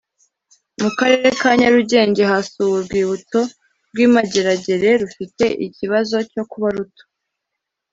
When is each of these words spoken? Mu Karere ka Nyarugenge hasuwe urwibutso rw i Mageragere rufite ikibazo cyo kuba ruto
Mu 0.81 0.89
Karere 0.97 1.27
ka 1.39 1.49
Nyarugenge 1.59 2.23
hasuwe 2.31 2.71
urwibutso 2.77 3.39
rw 3.91 3.97
i 4.05 4.07
Mageragere 4.13 4.89
rufite 5.01 5.45
ikibazo 5.67 6.15
cyo 6.31 6.43
kuba 6.51 6.67
ruto 6.75 7.03